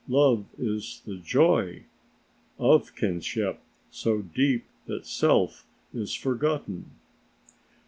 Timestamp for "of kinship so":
2.57-4.23